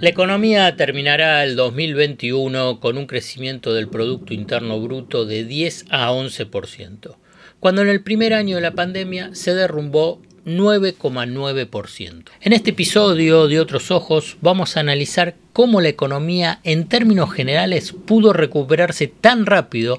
La 0.00 0.10
economía 0.10 0.76
terminará 0.76 1.44
el 1.44 1.56
2021 1.56 2.80
con 2.80 2.98
un 2.98 3.06
crecimiento 3.06 3.72
del 3.72 3.88
Producto 3.88 4.34
Interno 4.34 4.80
Bruto 4.80 5.24
de 5.24 5.44
10 5.44 5.86
a 5.88 6.10
11%, 6.10 7.16
cuando 7.60 7.82
en 7.82 7.88
el 7.88 8.02
primer 8.02 8.34
año 8.34 8.56
de 8.56 8.62
la 8.62 8.72
pandemia 8.72 9.30
se 9.34 9.54
derrumbó 9.54 10.20
9,9%. 10.44 12.24
En 12.42 12.52
este 12.52 12.70
episodio 12.70 13.48
de 13.48 13.60
Otros 13.60 13.90
Ojos 13.90 14.36
vamos 14.42 14.76
a 14.76 14.80
analizar 14.80 15.36
cómo 15.52 15.80
la 15.80 15.88
economía 15.88 16.60
en 16.64 16.86
términos 16.86 17.32
generales 17.32 17.92
pudo 17.92 18.32
recuperarse 18.32 19.06
tan 19.06 19.46
rápido 19.46 19.98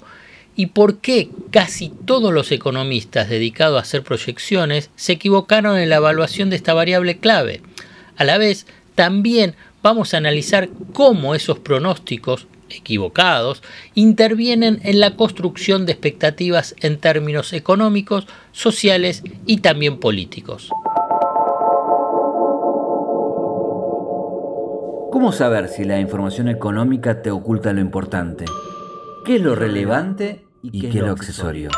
y 0.56 0.68
por 0.68 1.00
qué 1.00 1.30
casi 1.52 1.90
todos 2.06 2.32
los 2.32 2.52
economistas 2.52 3.30
dedicados 3.30 3.80
a 3.80 3.82
hacer 3.82 4.04
proyecciones 4.04 4.92
se 4.96 5.14
equivocaron 5.14 5.80
en 5.80 5.90
la 5.90 5.96
evaluación 5.96 6.50
de 6.50 6.58
esta 6.58 6.74
variable 6.74 7.18
clave. 7.18 7.62
A 8.16 8.24
la 8.24 8.38
vez, 8.38 8.68
también 8.96 9.56
vamos 9.84 10.14
a 10.14 10.18
analizar 10.18 10.70
cómo 10.94 11.36
esos 11.36 11.60
pronósticos 11.60 12.48
equivocados 12.70 13.62
intervienen 13.94 14.80
en 14.84 15.00
la 15.00 15.16
construcción 15.16 15.86
de 15.86 15.92
expectativas 15.92 16.76
en 16.80 16.98
términos 16.98 17.54
económicos, 17.54 18.28
sociales 18.52 19.24
y 19.46 19.58
también 19.58 20.00
políticos. 20.00 20.70
¿Cómo 25.12 25.32
saber 25.32 25.70
si 25.70 25.86
la 25.86 26.00
información 26.00 26.50
económica 26.50 27.22
te 27.22 27.32
oculta 27.32 27.72
lo 27.72 27.80
importante? 27.80 28.46
¿Qué 29.24 29.38
es 29.38 29.42
lo 29.42 29.56
relevante 29.56 30.46
y 30.62 30.82
qué, 30.82 30.90
es 30.90 30.96
lo 30.96 31.12
accesorio? 31.12 31.70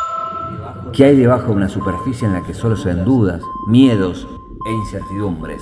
¿Qué 0.91 1.05
hay 1.05 1.15
debajo 1.15 1.49
de 1.49 1.57
una 1.57 1.69
superficie 1.69 2.25
en 2.25 2.33
la 2.33 2.43
que 2.43 2.53
solo 2.53 2.75
se 2.75 2.89
ven 2.89 3.05
dudas, 3.05 3.41
miedos 3.67 4.27
e 4.67 4.71
incertidumbres? 4.71 5.61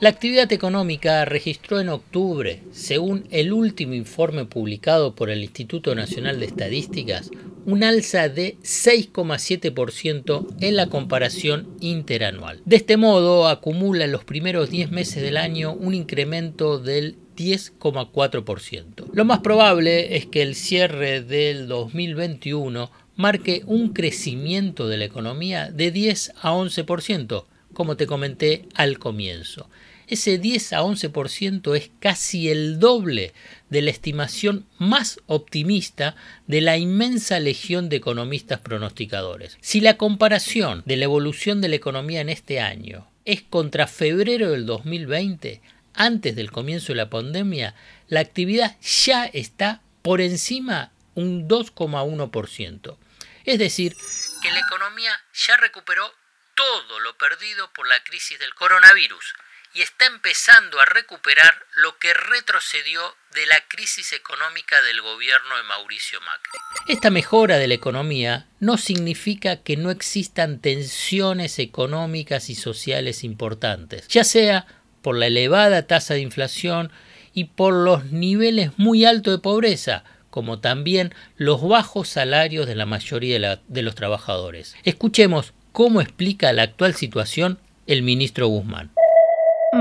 La 0.00 0.08
actividad 0.08 0.50
económica 0.50 1.26
registró 1.26 1.78
en 1.78 1.90
octubre, 1.90 2.62
según 2.72 3.26
el 3.30 3.52
último 3.52 3.92
informe 3.92 4.46
publicado 4.46 5.14
por 5.14 5.28
el 5.28 5.42
Instituto 5.42 5.94
Nacional 5.94 6.40
de 6.40 6.46
Estadísticas, 6.46 7.30
un 7.66 7.84
alza 7.84 8.30
de 8.30 8.56
6,7% 8.62 10.46
en 10.58 10.76
la 10.76 10.86
comparación 10.86 11.68
interanual. 11.80 12.62
De 12.64 12.76
este 12.76 12.96
modo, 12.96 13.46
acumula 13.46 14.06
en 14.06 14.12
los 14.12 14.24
primeros 14.24 14.70
10 14.70 14.90
meses 14.90 15.22
del 15.22 15.36
año 15.36 15.74
un 15.74 15.92
incremento 15.92 16.78
del 16.78 17.18
10,4%. 17.36 19.04
Lo 19.12 19.26
más 19.26 19.40
probable 19.40 20.16
es 20.16 20.24
que 20.24 20.40
el 20.40 20.54
cierre 20.54 21.20
del 21.20 21.68
2021 21.68 22.90
marque 23.16 23.64
un 23.66 23.92
crecimiento 23.92 24.88
de 24.88 24.96
la 24.96 25.04
economía 25.04 25.70
de 25.70 25.90
10 25.90 26.32
a 26.40 26.54
11%, 26.54 27.44
como 27.74 27.98
te 27.98 28.06
comenté 28.06 28.64
al 28.74 28.98
comienzo 28.98 29.68
ese 30.10 30.38
10 30.38 30.72
a 30.72 30.82
11% 30.82 31.76
es 31.76 31.90
casi 32.00 32.50
el 32.50 32.80
doble 32.80 33.32
de 33.68 33.80
la 33.80 33.90
estimación 33.90 34.66
más 34.78 35.20
optimista 35.26 36.16
de 36.48 36.60
la 36.60 36.76
inmensa 36.76 37.38
legión 37.38 37.88
de 37.88 37.96
economistas 37.96 38.58
pronosticadores. 38.58 39.56
Si 39.60 39.80
la 39.80 39.96
comparación 39.96 40.82
de 40.84 40.96
la 40.96 41.04
evolución 41.04 41.60
de 41.60 41.68
la 41.68 41.76
economía 41.76 42.20
en 42.20 42.28
este 42.28 42.60
año 42.60 43.06
es 43.24 43.42
contra 43.42 43.86
febrero 43.86 44.50
del 44.50 44.66
2020, 44.66 45.62
antes 45.94 46.34
del 46.34 46.50
comienzo 46.50 46.88
de 46.88 46.96
la 46.96 47.08
pandemia, 47.08 47.76
la 48.08 48.18
actividad 48.18 48.76
ya 48.80 49.26
está 49.26 49.80
por 50.02 50.20
encima 50.20 50.90
un 51.14 51.48
2,1%. 51.48 52.96
Es 53.44 53.58
decir, 53.60 53.94
que 54.42 54.50
la 54.50 54.58
economía 54.58 55.12
ya 55.32 55.56
recuperó 55.56 56.12
todo 56.56 56.98
lo 56.98 57.16
perdido 57.16 57.72
por 57.72 57.86
la 57.86 58.02
crisis 58.02 58.40
del 58.40 58.52
coronavirus 58.54 59.34
y 59.74 59.82
está 59.82 60.06
empezando 60.06 60.80
a 60.80 60.84
recuperar 60.84 61.54
lo 61.76 61.96
que 61.98 62.12
retrocedió 62.12 63.00
de 63.34 63.46
la 63.46 63.56
crisis 63.68 64.12
económica 64.12 64.80
del 64.82 65.00
gobierno 65.00 65.56
de 65.56 65.62
Mauricio 65.62 66.18
Macri. 66.20 66.58
Esta 66.88 67.10
mejora 67.10 67.58
de 67.58 67.68
la 67.68 67.74
economía 67.74 68.48
no 68.58 68.76
significa 68.76 69.62
que 69.62 69.76
no 69.76 69.90
existan 69.90 70.60
tensiones 70.60 71.58
económicas 71.58 72.50
y 72.50 72.56
sociales 72.56 73.22
importantes, 73.22 74.08
ya 74.08 74.24
sea 74.24 74.66
por 75.02 75.16
la 75.16 75.26
elevada 75.26 75.86
tasa 75.86 76.14
de 76.14 76.20
inflación 76.20 76.90
y 77.32 77.44
por 77.44 77.72
los 77.72 78.06
niveles 78.06 78.72
muy 78.76 79.04
altos 79.04 79.34
de 79.34 79.38
pobreza, 79.38 80.04
como 80.30 80.60
también 80.60 81.14
los 81.36 81.66
bajos 81.66 82.08
salarios 82.08 82.66
de 82.66 82.74
la 82.74 82.86
mayoría 82.86 83.60
de, 83.66 83.82
los 83.82 83.94
trabajadores. 83.94 84.74
Escuchemos 84.84 85.54
cómo 85.72 86.00
explica 86.00 86.52
la 86.52 86.62
actual 86.62 86.94
situación 86.94 87.58
el 87.86 88.02
ministro 88.02 88.46
Guzmán. 88.48 88.90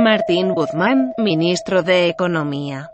Martín 0.03 0.53
Guzmán, 0.53 1.13
ministro 1.17 1.83
de 1.83 2.07
Economía. 2.07 2.91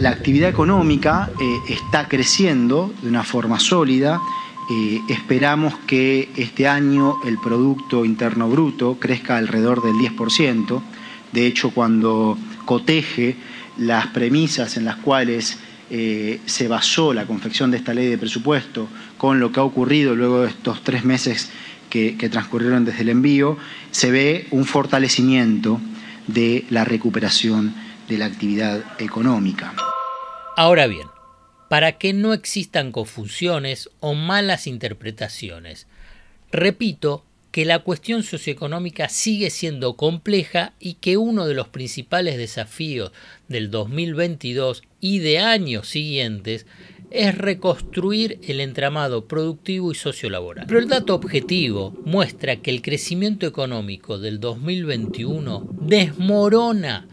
La 0.00 0.10
actividad 0.10 0.50
económica 0.50 1.30
eh, 1.40 1.72
está 1.72 2.08
creciendo 2.08 2.92
de 3.02 3.08
una 3.08 3.22
forma 3.22 3.60
sólida. 3.60 4.20
Eh, 4.70 5.00
esperamos 5.08 5.74
que 5.86 6.28
este 6.36 6.66
año 6.66 7.16
el 7.24 7.38
Producto 7.38 8.04
Interno 8.04 8.48
Bruto 8.48 8.98
crezca 8.98 9.36
alrededor 9.36 9.82
del 9.82 9.94
10%. 9.94 10.82
De 11.32 11.46
hecho, 11.46 11.70
cuando 11.70 12.36
coteje 12.64 13.36
las 13.78 14.08
premisas 14.08 14.76
en 14.76 14.84
las 14.84 14.96
cuales 14.96 15.58
eh, 15.88 16.40
se 16.46 16.66
basó 16.66 17.14
la 17.14 17.26
confección 17.26 17.70
de 17.70 17.76
esta 17.76 17.94
ley 17.94 18.08
de 18.08 18.18
presupuesto 18.18 18.88
con 19.18 19.38
lo 19.38 19.52
que 19.52 19.60
ha 19.60 19.62
ocurrido 19.62 20.16
luego 20.16 20.40
de 20.40 20.48
estos 20.48 20.82
tres 20.82 21.04
meses 21.04 21.48
que, 21.90 22.28
transcurrieron 22.30 22.84
desde 22.84 23.02
el 23.02 23.08
envío, 23.10 23.56
se 23.90 24.10
ve 24.10 24.46
un 24.50 24.64
fortalecimiento 24.64 25.80
de 26.26 26.64
la 26.70 26.84
recuperación 26.84 27.74
de 28.08 28.18
la 28.18 28.26
actividad 28.26 28.84
económica. 28.98 29.74
Ahora 30.56 30.86
bien, 30.86 31.06
para 31.68 31.92
que 31.92 32.12
no 32.12 32.32
existan 32.32 32.92
confusiones 32.92 33.90
o 34.00 34.14
malas 34.14 34.66
interpretaciones, 34.66 35.86
repito 36.52 37.24
que 37.56 37.64
la 37.64 37.78
cuestión 37.78 38.22
socioeconómica 38.22 39.08
sigue 39.08 39.48
siendo 39.48 39.96
compleja 39.96 40.74
y 40.78 40.94
que 40.94 41.16
uno 41.16 41.46
de 41.46 41.54
los 41.54 41.68
principales 41.68 42.36
desafíos 42.36 43.12
del 43.48 43.70
2022 43.70 44.82
y 45.00 45.20
de 45.20 45.38
años 45.38 45.88
siguientes 45.88 46.66
es 47.10 47.36
reconstruir 47.36 48.38
el 48.46 48.60
entramado 48.60 49.26
productivo 49.26 49.92
y 49.92 49.94
sociolaboral. 49.94 50.66
Pero 50.66 50.80
el 50.80 50.88
dato 50.88 51.14
objetivo 51.14 51.94
muestra 52.04 52.56
que 52.56 52.70
el 52.70 52.82
crecimiento 52.82 53.46
económico 53.46 54.18
del 54.18 54.40
2021 54.40 55.68
desmorona 55.80 57.06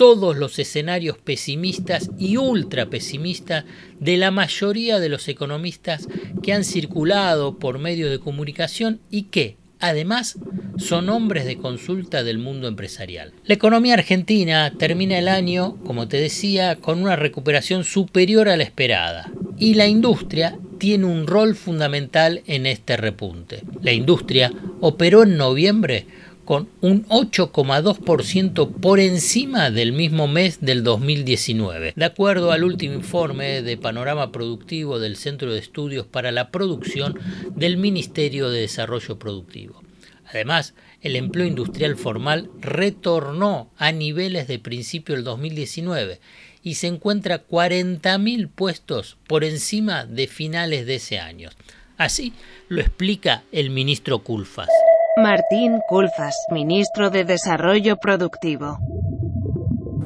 todos 0.00 0.34
los 0.34 0.58
escenarios 0.58 1.18
pesimistas 1.18 2.10
y 2.18 2.38
ultra 2.38 2.86
pesimistas 2.86 3.66
de 3.98 4.16
la 4.16 4.30
mayoría 4.30 4.98
de 4.98 5.10
los 5.10 5.28
economistas 5.28 6.08
que 6.42 6.54
han 6.54 6.64
circulado 6.64 7.58
por 7.58 7.78
medios 7.78 8.10
de 8.10 8.18
comunicación 8.18 9.00
y 9.10 9.24
que, 9.24 9.58
Además, 9.80 10.38
son 10.76 11.08
hombres 11.08 11.44
de 11.44 11.56
consulta 11.56 12.22
del 12.22 12.38
mundo 12.38 12.68
empresarial. 12.68 13.32
La 13.44 13.54
economía 13.54 13.94
argentina 13.94 14.72
termina 14.78 15.18
el 15.18 15.28
año, 15.28 15.76
como 15.84 16.08
te 16.08 16.18
decía, 16.18 16.76
con 16.76 17.02
una 17.02 17.16
recuperación 17.16 17.84
superior 17.84 18.48
a 18.48 18.56
la 18.56 18.62
esperada. 18.62 19.30
Y 19.58 19.74
la 19.74 19.86
industria 19.86 20.58
tiene 20.78 21.04
un 21.04 21.26
rol 21.26 21.54
fundamental 21.54 22.42
en 22.46 22.66
este 22.66 22.96
repunte. 22.96 23.62
La 23.82 23.92
industria 23.92 24.52
operó 24.80 25.22
en 25.22 25.36
noviembre 25.36 26.06
con 26.50 26.68
un 26.80 27.06
8,2% 27.06 28.72
por 28.80 28.98
encima 28.98 29.70
del 29.70 29.92
mismo 29.92 30.26
mes 30.26 30.58
del 30.60 30.82
2019, 30.82 31.92
de 31.94 32.04
acuerdo 32.04 32.50
al 32.50 32.64
último 32.64 32.94
informe 32.94 33.62
de 33.62 33.76
panorama 33.76 34.32
productivo 34.32 34.98
del 34.98 35.14
Centro 35.14 35.52
de 35.52 35.60
Estudios 35.60 36.08
para 36.08 36.32
la 36.32 36.50
Producción 36.50 37.16
del 37.54 37.76
Ministerio 37.76 38.50
de 38.50 38.62
Desarrollo 38.62 39.16
Productivo. 39.16 39.80
Además, 40.26 40.74
el 41.02 41.14
empleo 41.14 41.46
industrial 41.46 41.94
formal 41.94 42.50
retornó 42.58 43.70
a 43.76 43.92
niveles 43.92 44.48
de 44.48 44.58
principio 44.58 45.14
del 45.14 45.22
2019 45.22 46.18
y 46.64 46.74
se 46.74 46.88
encuentra 46.88 47.46
40.000 47.46 48.50
puestos 48.52 49.18
por 49.28 49.44
encima 49.44 50.04
de 50.04 50.26
finales 50.26 50.84
de 50.84 50.96
ese 50.96 51.20
año. 51.20 51.50
Así 51.96 52.32
lo 52.68 52.80
explica 52.80 53.44
el 53.52 53.70
ministro 53.70 54.24
Culfas. 54.24 54.68
Martín 55.16 55.80
Culfas, 55.88 56.36
ministro 56.50 57.10
de 57.10 57.24
Desarrollo 57.24 57.96
Productivo. 57.96 58.78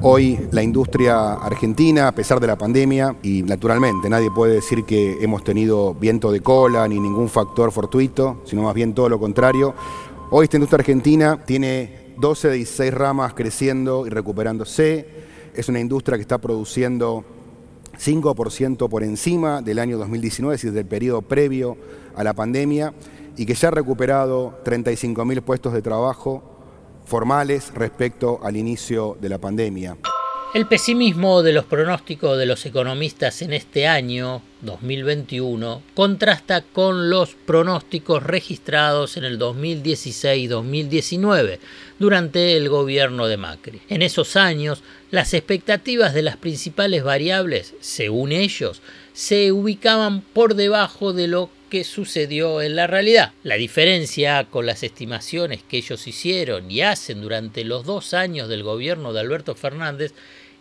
Hoy 0.01 0.47
la 0.51 0.63
industria 0.63 1.33
argentina, 1.33 2.07
a 2.07 2.11
pesar 2.11 2.39
de 2.39 2.47
la 2.47 2.55
pandemia, 2.55 3.15
y 3.21 3.43
naturalmente 3.43 4.09
nadie 4.09 4.31
puede 4.31 4.55
decir 4.55 4.83
que 4.83 5.17
hemos 5.21 5.43
tenido 5.43 5.93
viento 5.93 6.31
de 6.31 6.41
cola 6.41 6.87
ni 6.87 6.99
ningún 6.99 7.29
factor 7.29 7.71
fortuito, 7.71 8.41
sino 8.45 8.63
más 8.63 8.73
bien 8.73 8.93
todo 8.93 9.07
lo 9.07 9.19
contrario, 9.19 9.75
hoy 10.31 10.45
esta 10.45 10.57
industria 10.57 10.79
argentina 10.79 11.39
tiene 11.45 12.13
12 12.17 12.49
de 12.49 12.55
16 12.55 12.93
ramas 12.93 13.33
creciendo 13.35 14.07
y 14.07 14.09
recuperándose, 14.09 15.07
es 15.53 15.69
una 15.69 15.79
industria 15.79 16.17
que 16.17 16.23
está 16.23 16.39
produciendo 16.39 17.23
5% 17.97 18.89
por 18.89 19.03
encima 19.03 19.61
del 19.61 19.79
año 19.79 19.97
2019, 19.97 20.55
es 20.55 20.61
decir, 20.61 20.73
del 20.73 20.85
periodo 20.85 21.21
previo 21.21 21.77
a 22.15 22.23
la 22.23 22.33
pandemia, 22.33 22.93
y 23.37 23.45
que 23.45 23.53
ya 23.53 23.67
ha 23.67 23.71
recuperado 23.71 24.61
35.000 24.63 25.41
puestos 25.41 25.73
de 25.73 25.81
trabajo 25.81 26.43
formales 27.05 27.73
respecto 27.73 28.39
al 28.43 28.57
inicio 28.57 29.17
de 29.19 29.29
la 29.29 29.37
pandemia. 29.37 29.97
El 30.55 30.65
pesimismo 30.67 31.43
de 31.43 31.51
los 31.51 31.65
pronósticos 31.65 32.37
de 32.37 32.45
los 32.45 32.65
economistas 32.65 33.41
en 33.41 33.51
este 33.51 33.87
año 33.87 34.41
2021 34.61 35.83
contrasta 35.93 36.61
con 36.61 37.09
los 37.09 37.35
pronósticos 37.35 38.23
registrados 38.23 39.17
en 39.17 39.25
el 39.25 39.37
2016-2019 39.37 41.59
durante 41.99 42.55
el 42.55 42.69
gobierno 42.69 43.27
de 43.27 43.35
Macri. 43.35 43.81
En 43.89 44.01
esos 44.01 44.37
años, 44.37 44.81
las 45.11 45.33
expectativas 45.33 46.13
de 46.13 46.21
las 46.21 46.37
principales 46.37 47.03
variables, 47.03 47.73
según 47.81 48.31
ellos, 48.31 48.81
se 49.11 49.51
ubicaban 49.51 50.21
por 50.21 50.55
debajo 50.55 51.11
de 51.11 51.27
lo 51.27 51.49
que 51.69 51.83
sucedió 51.83 52.61
en 52.61 52.77
la 52.77 52.87
realidad. 52.87 53.33
La 53.43 53.55
diferencia 53.55 54.45
con 54.49 54.65
las 54.65 54.83
estimaciones 54.83 55.63
que 55.63 55.75
ellos 55.77 56.07
hicieron 56.07 56.71
y 56.71 56.79
hacen 56.81 57.21
durante 57.21 57.65
los 57.65 57.83
dos 57.83 58.13
años 58.13 58.47
del 58.47 58.63
gobierno 58.63 59.11
de 59.11 59.19
Alberto 59.19 59.53
Fernández 59.55 60.13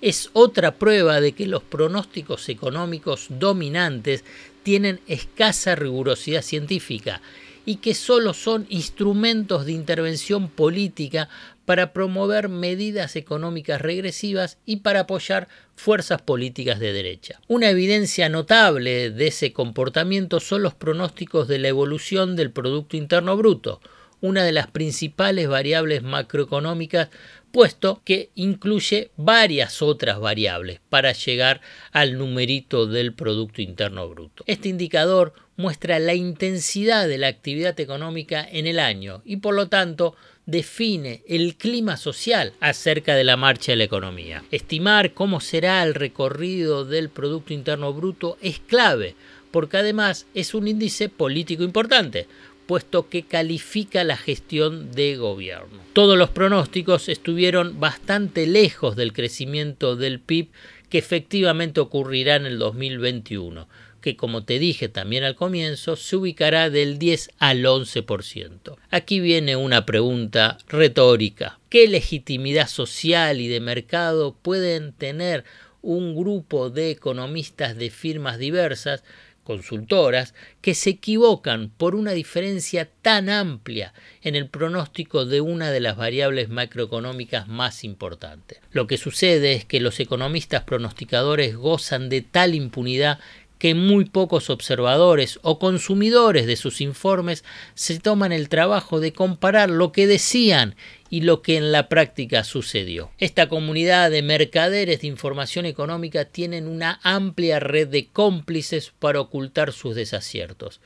es 0.05 0.29
otra 0.35 0.73
prueba 0.73 1.23
de 1.23 1.33
que 1.33 1.47
los 1.47 1.62
pronósticos 1.62 2.51
económicos 2.51 3.29
dominantes 3.31 4.23
tienen 4.62 5.01
escasa 5.09 5.77
rigurosidad 5.77 6.43
científica 6.43 7.23
y 7.65 7.77
que 7.77 7.95
solo 7.95 8.35
son 8.35 8.67
instrumentos 8.69 9.65
de 9.65 9.73
intervención 9.73 10.51
política 10.51 11.31
para 11.65 11.95
promover 11.95 12.51
medidas 12.51 13.17
económicas 13.17 13.81
regresivas 13.81 14.59
y 14.67 14.77
para 14.77 15.01
apoyar 15.01 15.49
fuerzas 15.75 16.21
políticas 16.21 16.81
de 16.81 16.93
derecha. 16.93 17.41
Una 17.49 17.71
evidencia 17.71 18.29
notable 18.29 19.11
de 19.11 19.29
ese 19.29 19.55
comportamiento 19.55 20.39
son 20.39 20.62
los 20.62 20.75
pronósticos 20.75 21.49
de 21.49 21.61
la 21.61 21.69
evolución 21.69 22.37
del 22.37 22.51
Producto 22.51 22.99
Interno 22.99 23.39
Bruto, 23.39 23.81
una 24.25 24.43
de 24.43 24.53
las 24.53 24.69
principales 24.69 25.49
variables 25.49 26.03
macroeconómicas 26.03 27.11
puesto 27.53 28.00
que 28.06 28.31
incluye 28.35 29.11
varias 29.19 29.82
otras 29.82 30.19
variables 30.19 30.81
para 30.88 31.12
llegar 31.12 31.61
al 31.93 32.17
numerito 32.17 32.87
del 32.87 33.12
Producto 33.12 33.61
Interno 33.61 34.09
Bruto. 34.09 34.43
Este 34.47 34.71
indicador 34.71 35.35
muestra 35.59 35.99
la 35.99 36.15
intensidad 36.15 37.06
de 37.06 37.19
la 37.19 37.26
actividad 37.26 37.79
económica 37.79 38.49
en 38.50 38.67
el 38.67 38.79
año 38.79 39.21
y 39.26 39.37
por 39.37 39.55
lo 39.55 39.69
tanto 39.69 40.17
define 40.47 41.23
el 41.29 41.56
clima 41.56 41.99
social 41.99 42.55
acerca 42.61 43.17
de 43.17 43.25
la 43.25 43.37
marcha 43.37 43.73
de 43.73 43.77
la 43.77 43.85
economía. 43.85 44.43
Estimar 44.50 45.12
cómo 45.12 45.41
será 45.41 45.82
el 45.82 45.93
recorrido 45.93 46.87
del 46.87 47.11
Producto 47.11 47.53
Interno 47.53 47.93
Bruto 47.93 48.38
es 48.41 48.59
clave, 48.59 49.17
porque 49.50 49.77
además 49.77 50.27
es 50.32 50.55
un 50.55 50.67
índice 50.67 51.11
político 51.11 51.62
importante, 51.62 52.27
puesto 52.66 53.08
que 53.08 53.25
califica 53.25 54.05
la 54.05 54.16
gestión 54.16 54.93
de 54.93 55.16
gobierno. 55.16 55.78
Todos 55.93 56.19
los 56.19 56.31
pronósticos 56.31 57.08
estuvieron 57.08 57.81
bastante 57.81 58.46
lejos 58.46 58.96
del 58.96 59.12
crecimiento 59.12 59.96
del 59.96 60.20
PIB 60.20 60.49
que 60.88 60.99
efectivamente 60.99 61.81
ocurrirá 61.81 62.37
en 62.37 62.46
el 62.46 62.58
2021 62.58 63.69
que 64.05 64.16
como 64.19 64.44
te 64.44 64.58
dije 64.58 64.90
también 64.90 65.25
al 65.25 65.34
comienzo, 65.34 65.96
se 65.96 66.16
ubicará 66.16 66.69
del 66.69 66.99
10 66.99 67.31
al 67.38 67.64
11%. 67.64 68.76
Aquí 68.90 69.19
viene 69.19 69.56
una 69.56 69.87
pregunta 69.87 70.58
retórica. 70.69 71.58
¿Qué 71.70 71.88
legitimidad 71.88 72.69
social 72.69 73.40
y 73.40 73.49
de 73.49 73.60
mercado 73.60 74.37
pueden 74.43 74.93
tener 74.93 75.44
un 75.81 76.14
grupo 76.14 76.69
de 76.69 76.90
economistas 76.90 77.78
de 77.78 77.88
firmas 77.88 78.38
diversas 78.38 79.05
consultoras 79.44 80.35
que 80.61 80.75
se 80.75 80.91
equivocan 80.91 81.70
por 81.70 81.94
una 81.94 82.12
diferencia 82.12 82.91
tan 83.02 83.29
amplia 83.29 83.94
en 84.23 84.35
el 84.35 84.49
pronóstico 84.49 85.25
de 85.25 85.41
una 85.41 85.70
de 85.70 85.81
las 85.81 85.96
variables 85.96 86.49
macroeconómicas 86.49 87.46
más 87.46 87.85
importantes. 87.85 88.58
Lo 88.73 88.87
que 88.87 88.99
sucede 88.99 89.52
es 89.52 89.64
que 89.64 89.81
los 89.81 90.00
economistas 90.00 90.64
pronosticadores 90.64 91.55
gozan 91.55 92.08
de 92.08 92.23
tal 92.23 92.55
impunidad 92.55 93.20
que 93.59 93.75
muy 93.75 94.05
pocos 94.05 94.51
observadores 94.51 95.39
o 95.43 95.59
consumidores 95.59 96.47
de 96.47 96.56
sus 96.56 96.81
informes 96.81 97.45
se 97.75 97.99
toman 97.99 98.33
el 98.33 98.49
trabajo 98.49 99.01
de 99.01 99.12
comparar 99.12 99.71
lo 99.71 99.93
que 99.93 100.06
decían 100.06 100.75
y 101.11 101.21
lo 101.21 101.43
que 101.43 101.56
en 101.56 101.71
la 101.73 101.89
práctica 101.89 102.45
sucedió. 102.45 103.11
Esta 103.19 103.49
comunidad 103.49 104.11
de 104.11 104.23
mercaderes 104.23 105.01
de 105.01 105.06
información 105.06 105.67
económica 105.67 106.25
tienen 106.25 106.67
una 106.67 106.99
amplia 107.03 107.61
red 107.61 107.89
de 107.89 108.09
cómplices 108.09 108.93
para 108.99 109.21
ocultar 109.21 109.73
sus 109.73 109.95
desaciertos. 109.95 110.81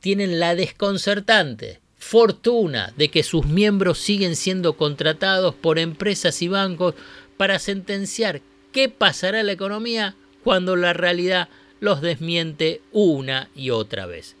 Tienen 0.00 0.38
la 0.38 0.54
desconcertante 0.54 1.80
fortuna 1.98 2.92
de 2.96 3.10
que 3.10 3.22
sus 3.22 3.46
miembros 3.46 3.98
siguen 3.98 4.36
siendo 4.36 4.76
contratados 4.76 5.54
por 5.54 5.78
empresas 5.78 6.42
y 6.42 6.48
bancos 6.48 6.94
para 7.36 7.58
sentenciar 7.58 8.40
qué 8.72 8.88
pasará 8.88 9.40
en 9.40 9.46
la 9.46 9.52
economía 9.52 10.16
cuando 10.42 10.76
la 10.76 10.92
realidad 10.92 11.48
los 11.82 12.00
desmiente 12.00 12.80
una 12.92 13.50
y 13.56 13.70
otra 13.70 14.06
vez. 14.06 14.36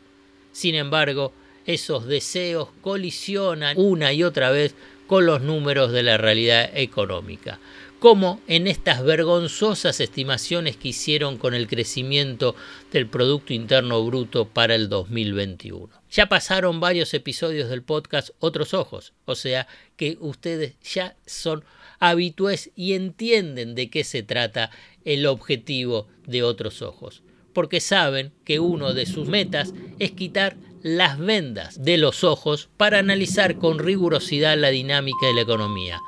Sin 0.52 0.76
embargo, 0.76 1.32
esos 1.66 2.06
deseos 2.06 2.68
colisionan 2.82 3.76
una 3.80 4.12
y 4.12 4.22
otra 4.22 4.52
vez 4.52 4.76
con 5.08 5.26
los 5.26 5.42
números 5.42 5.90
de 5.90 6.04
la 6.04 6.18
realidad 6.18 6.70
económica, 6.72 7.58
como 7.98 8.40
en 8.46 8.68
estas 8.68 9.02
vergonzosas 9.02 9.98
estimaciones 9.98 10.76
que 10.76 10.90
hicieron 10.90 11.36
con 11.36 11.54
el 11.54 11.66
crecimiento 11.66 12.54
del 12.92 13.08
Producto 13.08 13.52
Interno 13.52 14.04
Bruto 14.04 14.46
para 14.46 14.76
el 14.76 14.88
2021. 14.88 15.88
Ya 16.12 16.28
pasaron 16.28 16.78
varios 16.78 17.12
episodios 17.12 17.68
del 17.68 17.82
podcast 17.82 18.30
Otros 18.38 18.72
Ojos, 18.72 19.14
o 19.24 19.34
sea 19.34 19.66
que 19.96 20.16
ustedes 20.20 20.74
ya 20.80 21.16
son 21.26 21.64
habitués 21.98 22.70
y 22.76 22.92
entienden 22.92 23.74
de 23.74 23.90
qué 23.90 24.04
se 24.04 24.22
trata 24.22 24.70
el 25.04 25.26
objetivo 25.26 26.06
de 26.24 26.44
Otros 26.44 26.82
Ojos 26.82 27.24
porque 27.52 27.80
saben 27.80 28.32
que 28.44 28.60
uno 28.60 28.94
de 28.94 29.06
sus 29.06 29.28
metas 29.28 29.74
es 29.98 30.12
quitar 30.12 30.56
las 30.82 31.18
vendas 31.18 31.82
de 31.82 31.96
los 31.96 32.24
ojos 32.24 32.68
para 32.76 32.98
analizar 32.98 33.56
con 33.58 33.78
rigurosidad 33.78 34.58
la 34.58 34.70
dinámica 34.70 35.26
de 35.26 35.34
la 35.34 35.42
economía, 35.42 36.00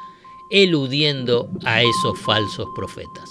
eludiendo 0.51 1.51
a 1.65 1.83
esos 1.83 2.19
falsos 2.19 2.67
profetas. 2.75 3.31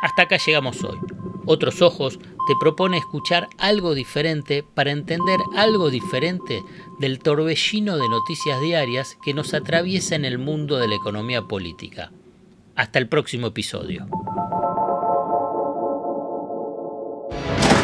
Hasta 0.00 0.22
acá 0.22 0.36
llegamos 0.38 0.82
hoy. 0.84 0.98
Otros 1.44 1.82
Ojos 1.82 2.18
te 2.18 2.54
propone 2.60 2.98
escuchar 2.98 3.48
algo 3.58 3.94
diferente 3.94 4.62
para 4.62 4.90
entender 4.90 5.40
algo 5.56 5.90
diferente 5.90 6.62
del 6.98 7.18
torbellino 7.18 7.96
de 7.96 8.08
noticias 8.08 8.60
diarias 8.60 9.16
que 9.24 9.34
nos 9.34 9.54
atraviesa 9.54 10.14
en 10.14 10.24
el 10.24 10.38
mundo 10.38 10.76
de 10.76 10.88
la 10.88 10.94
economía 10.94 11.42
política. 11.42 12.12
Hasta 12.76 12.98
el 12.98 13.08
próximo 13.08 13.48
episodio. 13.48 14.06